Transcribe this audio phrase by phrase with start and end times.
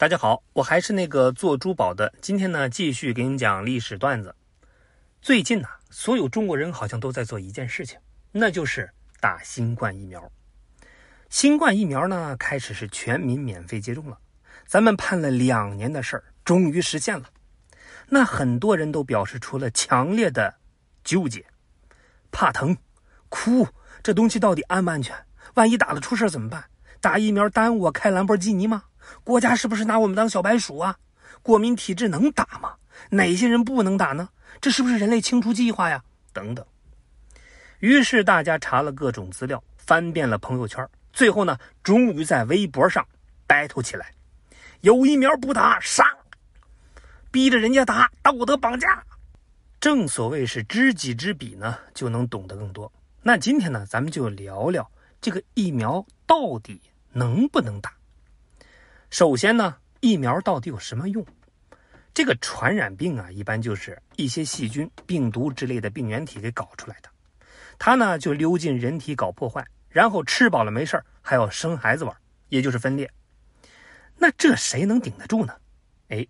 [0.00, 2.14] 大家好，我还是那个做珠宝的。
[2.22, 4.34] 今天呢，继续给你讲历史段子。
[5.20, 7.98] 最近呢，所有中国人好像都在做一件事情，
[8.32, 8.90] 那就是
[9.20, 10.32] 打新冠疫苗。
[11.28, 14.18] 新冠疫苗呢，开始是全民免费接种了。
[14.66, 17.26] 咱们盼了两年的事儿，终于实现了。
[18.08, 20.54] 那很多人都表示出了强烈的
[21.04, 21.44] 纠结，
[22.32, 22.74] 怕疼，
[23.28, 23.68] 哭，
[24.02, 25.14] 这东西到底安不安全？
[25.56, 26.64] 万一打了出事怎么办？
[27.02, 28.84] 打疫苗耽误我开兰博基尼吗？
[29.24, 30.96] 国家是不是拿我们当小白鼠啊？
[31.42, 32.74] 过敏体质能打吗？
[33.10, 34.28] 哪些人不能打呢？
[34.60, 36.02] 这是不是人类清除计划呀？
[36.32, 36.64] 等等。
[37.78, 43.06] 于是大家查了各种资料，翻遍了朋友圈，最后呢，终于在微博上
[43.48, 44.12] battle 起来。
[44.82, 46.04] 有疫苗不打杀，
[47.30, 49.02] 逼着人家打，道德绑架。
[49.80, 52.92] 正所谓是知己知彼呢，就能懂得更多。
[53.22, 54.90] 那今天呢，咱们就聊聊
[55.20, 56.82] 这个疫苗到底
[57.12, 57.92] 能不能打。
[59.10, 61.26] 首先呢，疫苗到底有什么用？
[62.14, 67.08] 这个传染病啊，一般就是一些细菌、病毒之类的病原体给搞出来的，
[67.76, 72.16] 它呢就溜进人体搞破坏，然后吃饱了没事还要生孩子玩，
[72.50, 73.10] 也就是分裂。
[74.16, 75.54] 那这谁能顶得住呢？
[76.08, 76.24] 哎，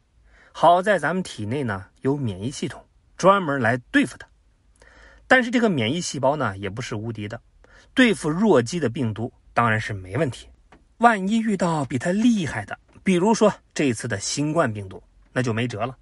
[0.50, 2.82] 好在咱们体内呢有免疫系统，
[3.18, 4.26] 专门来对付它。
[5.26, 7.40] 但是这个免疫细胞呢也不是无敌的，
[7.92, 10.48] 对付弱鸡的病毒当然是没问题。
[11.00, 15.96] 万一遇到比它厉害的，比如说这次的新冠病毒，那就没辙了。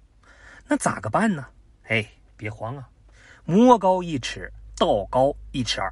[0.67, 1.45] 那咋个办呢？
[1.87, 2.05] 哎，
[2.35, 2.85] 别慌啊，
[3.45, 5.89] 魔高一尺，道高一尺二，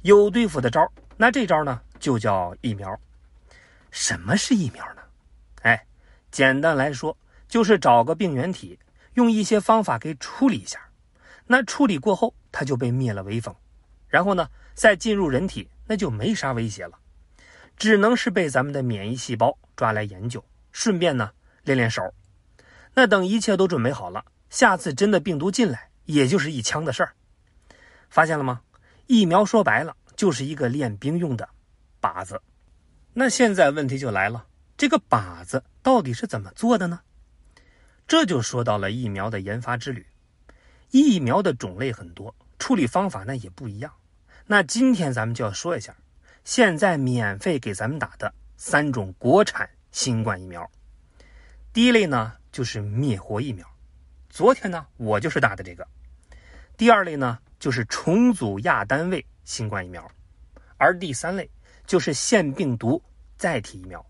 [0.00, 2.98] 有对付的招那这招呢，就叫疫苗。
[3.90, 5.02] 什么是疫苗呢？
[5.60, 5.86] 哎，
[6.30, 7.14] 简单来说，
[7.48, 8.78] 就是找个病原体，
[9.12, 10.80] 用一些方法给处理一下。
[11.46, 13.54] 那处理过后，它就被灭了威风，
[14.08, 16.98] 然后呢，再进入人体，那就没啥威胁了。
[17.78, 21.30] 只能是被咱们的免疫细胞抓来研究，顺便呢
[21.62, 22.12] 练练手。
[22.94, 27.14] 那等一切都准备好了，下次真的病毒进来，也就是一枪的事儿。
[28.10, 28.62] 发现了吗？
[29.06, 31.48] 疫苗说白了就是一个练兵用的
[32.00, 32.42] 靶子。
[33.14, 34.46] 那现在问题就来了，
[34.76, 37.00] 这个靶子到底是怎么做的呢？
[38.06, 40.06] 这就说到了疫苗的研发之旅。
[40.90, 43.92] 疫苗的种类很多，处理方法那也不一样。
[44.46, 45.94] 那今天咱们就要说一下。
[46.48, 50.66] 现在免费给咱们打的三种国产新冠疫苗，
[51.74, 53.66] 第一类呢就是灭活疫苗，
[54.30, 55.86] 昨天呢我就是打的这个。
[56.74, 60.10] 第二类呢就是重组亚单位新冠疫苗，
[60.78, 61.50] 而第三类
[61.86, 63.02] 就是腺病毒
[63.36, 64.02] 载体疫苗。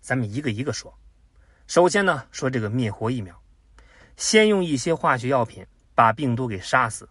[0.00, 0.92] 咱们一个一个说。
[1.68, 3.40] 首先呢说这个灭活疫苗，
[4.16, 5.64] 先用一些化学药品
[5.94, 7.08] 把病毒给杀死，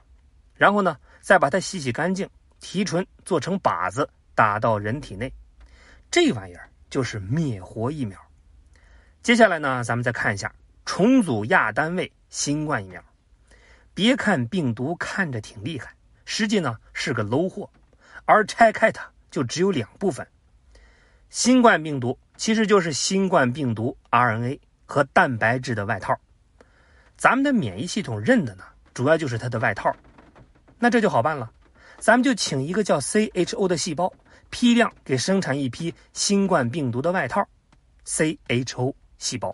[0.55, 2.29] 然后呢再把它洗洗干净，
[2.59, 4.09] 提纯做成靶子。
[4.35, 5.31] 打到人体内，
[6.11, 8.19] 这玩意儿就是灭活疫苗。
[9.23, 10.53] 接下来呢，咱们再看一下
[10.85, 13.03] 重组亚单位新冠疫苗。
[13.93, 15.95] 别看病毒看着挺厉害，
[16.25, 17.69] 实际呢是个 low 货，
[18.25, 20.27] 而拆开它就只有两部分。
[21.29, 26.13] 新冠病毒其实就是新冠病毒 RNA 和蛋白质的外套，
[27.15, 29.95] 咱们的免疫系统认的呢，主要就是它的外套。
[30.77, 31.49] 那这就好办了，
[31.97, 34.13] 咱们就请一个叫 CHO 的细胞。
[34.55, 37.45] 批量给生产一批新冠病毒的外套
[38.05, 39.53] ，CHO 细胞，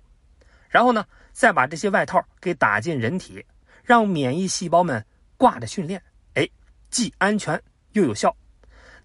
[0.69, 3.43] 然后呢，再把这些外套给打进人体，
[3.83, 5.03] 让免疫细胞们
[5.37, 5.99] 挂着训练，
[6.35, 6.47] 哎，
[6.91, 7.59] 既安全
[7.93, 8.37] 又有效。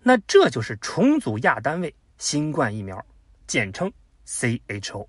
[0.02, 3.02] 那这就是重组亚单位新冠疫苗，
[3.46, 3.90] 简称
[4.26, 5.08] CHO。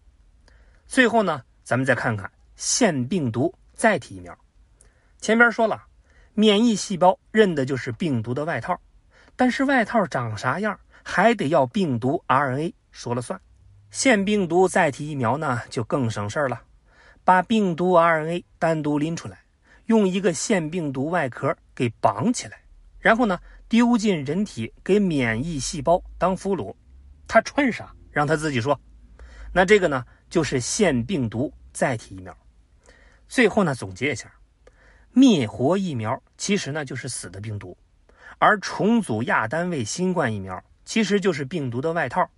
[0.86, 4.34] 最后呢，咱们再看看腺病毒载体疫苗。
[5.20, 5.86] 前边说了，
[6.34, 8.80] 免疫细胞认的就是病毒的外套。
[9.38, 13.40] 但是外套长啥样，还得要病毒 RNA 说了算。
[13.92, 16.64] 腺病毒载体疫苗呢，就更省事儿了，
[17.24, 19.40] 把病毒 RNA 单独拎出来，
[19.86, 22.60] 用一个腺病毒外壳给绑起来，
[23.00, 23.40] 然后呢
[23.70, 26.76] 丢进人体给免疫细胞当俘虏，
[27.28, 28.78] 他穿啥让他自己说。
[29.54, 32.36] 那这个呢，就是腺病毒载体疫苗。
[33.28, 34.32] 最后呢，总结一下，
[35.12, 37.78] 灭活疫苗其实呢就是死的病毒。
[38.40, 42.30] 而重组亚单位新冠疫苗其实就是病毒的外套，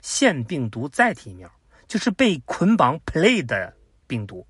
[0.00, 1.50] 腺病毒载体疫苗
[1.86, 3.74] 就是被捆绑 play 的
[4.06, 4.46] 病毒。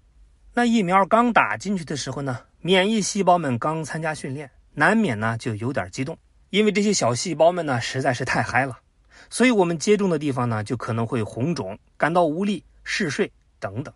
[0.55, 6.17] 那疫苗刚打进去的时候呢，免疫细胞们刚参加训练，难免呢就有点激动，
[6.51, 8.79] 因为这些小细胞们呢实在是太嗨了，
[9.31, 13.93] 所以我们接种的地方呢就可能会红肿、感到无力、嗜睡等等。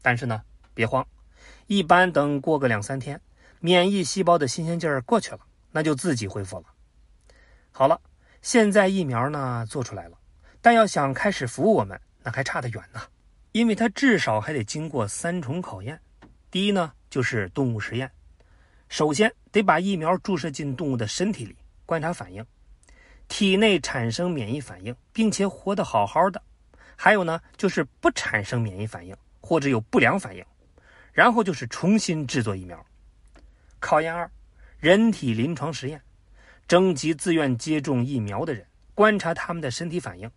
[0.00, 0.42] 但是呢，
[0.72, 1.06] 别慌，
[1.66, 3.20] 一般等过个两三天，
[3.60, 5.40] 免疫细胞的新鲜劲儿过去了。
[5.76, 6.64] 那就自己恢复了。
[7.70, 8.00] 好了，
[8.40, 10.16] 现在疫苗呢做出来了，
[10.62, 13.02] 但要想开始服务我们，那还差得远呢，
[13.52, 16.00] 因为它至少还得经过三重考验。
[16.50, 18.10] 第一呢，就是动物实验，
[18.88, 22.42] 首先得把疫苗注射进动物的身体里，观察反应，
[23.28, 26.40] 体内产生免疫反应，并且活得好好的。
[26.96, 30.42] 还有呢，就是不产生免疫反应或者有不良反应，
[31.12, 32.82] 然后就是重新制作疫苗。
[33.78, 34.28] 考验二，
[34.86, 36.00] 人体临床实验，
[36.68, 40.30] 征集自愿接种疫苗的人，观察他们的身体反应。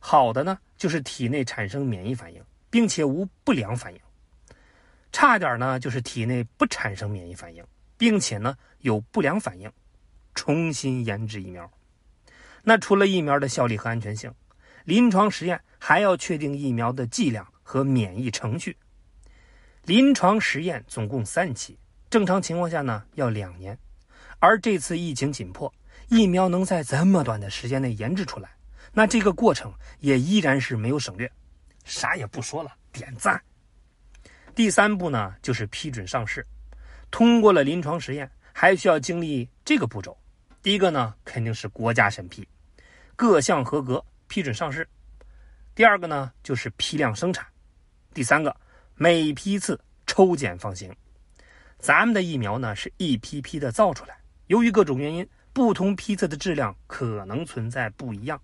[0.00, 4.00] 好的呢，就是体内产生免疫反应，并且无不良反应；
[5.12, 7.64] 差点呢，就是体内不产生免疫反应，
[7.96, 9.70] 并且呢有不良反应，
[10.34, 11.70] 重新研制疫苗。
[12.64, 14.34] 那除了疫苗的效力和安全性，
[14.82, 18.76] 临床实验还要确定疫苗的剂量和免疫程序。
[19.84, 23.76] 临床实验总共三期，正常情况下呢要两年，
[24.38, 25.72] 而这次疫情紧迫，
[26.08, 28.50] 疫苗能在这么短的时间内研制出来。
[28.92, 31.30] 那这个过程也依然是没有省略，
[31.84, 33.40] 啥也不说了，点赞。
[34.54, 36.46] 第三步呢，就是批准上市，
[37.10, 40.16] 通过了临床实验，还需要经历这个步骤。
[40.62, 42.48] 第一个呢，肯定是国家审批，
[43.14, 44.88] 各项合格批准上市。
[45.74, 47.46] 第二个呢，就是批量生产。
[48.14, 48.56] 第三个，
[48.94, 50.90] 每批次抽检放行。
[51.78, 58.40] 咱们的疫苗呢，是一批批的造出来，由于各种原因，不同批次的质量可能存在不一样。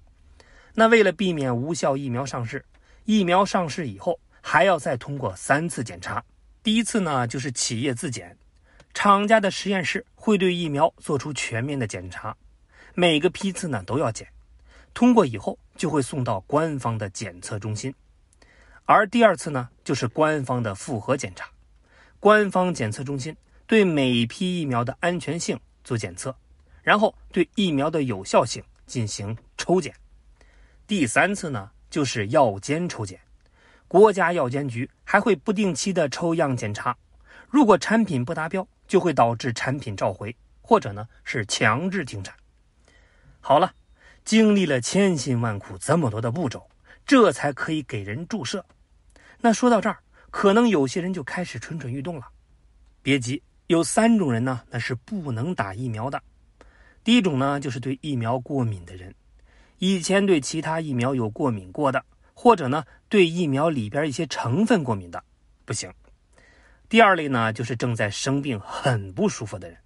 [0.74, 2.64] 那为了避免无效疫苗上市，
[3.04, 6.22] 疫苗上市以后还要再通过三次检查。
[6.62, 8.36] 第一次呢，就是企业自检，
[8.94, 12.36] 厂家的实验室会对疫苗做出全面的检查，
[12.94, 14.28] 每个批次呢都要检，
[14.94, 17.92] 通过以后就会送到官方的检测中心。
[18.84, 21.50] 而第二次呢，就是官方的复核检查，
[22.22, 23.36] 官方检测中心
[23.66, 26.32] 对每批疫苗的安全性做检测，
[26.80, 29.92] 然后对疫苗的有效性进行抽检。
[30.86, 33.18] 第三次呢，就是药监抽检，
[33.88, 36.96] 国家药监局还会不定期的抽样检查，
[37.50, 42.32] 如果产品不达标，就会导致产品召回，或者呢是强制停产。
[43.40, 43.74] 好了，
[44.24, 46.70] 经历了千辛万苦这么多的步骤，
[47.04, 48.64] 这才可以给人注射。
[49.40, 49.98] 那说到这儿，
[50.32, 52.26] 可能有些人就开始蠢蠢欲动了。
[53.02, 56.20] 别急，有三种人呢，那是不能打疫苗的。
[57.04, 59.14] 第一种呢，就是对疫苗过敏的人。
[59.78, 62.02] 以前对其他疫苗有过敏过的，
[62.32, 65.22] 或者呢对疫苗里边一些成分过敏的，
[65.66, 65.92] 不行。
[66.88, 69.76] 第二类呢就是正在生病很不舒服的人，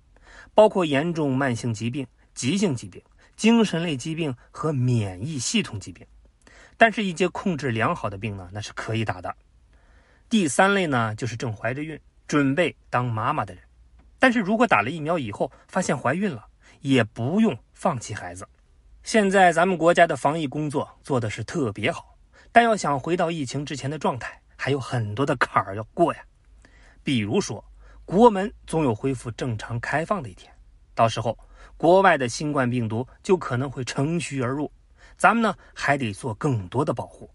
[0.55, 3.03] 包括严重慢性疾病、急性疾病、
[3.37, 6.07] 精神类疾病和免疫系统疾病，
[6.77, 9.35] 但是，一些控制良好的病呢，那是可以打的。
[10.29, 13.63] 第三类呢就是正怀着孕、准备当妈妈的人，
[14.19, 16.45] 但是如果打了疫苗以后发现怀孕了，
[16.81, 18.47] 也不用放弃孩子。
[19.05, 22.17] 现在咱们国家的防疫工作做的是特别好，
[22.51, 26.21] 但要想回到疫情之前的状态，还有很多的坎儿要过呀。
[27.05, 27.65] 比如说，
[28.05, 30.53] 国门总有恢复正常开放的一天，
[30.93, 31.39] 到时候
[31.77, 34.69] 国外的新冠病毒就可能会乘虚而入，
[35.17, 37.31] 咱们呢还得做更多的保护。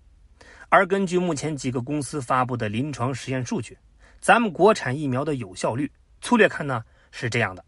[0.71, 3.77] 而根据目前几个公司发布的临床实验数据，
[4.21, 5.91] 咱们国产疫苗的有效率，
[6.21, 6.81] 粗略看呢
[7.11, 7.65] 是这样的：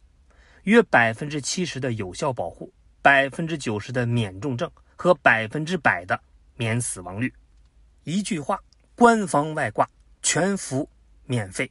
[0.63, 2.73] 约百分之七十的有效保护。
[3.01, 6.17] 百分之九十的免重症和百分之百的
[6.55, 7.33] 免死亡率，
[8.05, 8.57] 一句话，
[8.95, 9.85] 官方外挂，
[10.21, 10.89] 全服
[11.25, 11.69] 免费。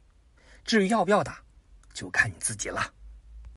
[0.63, 1.39] 至于要不要打，
[1.91, 2.79] 就看你自己了。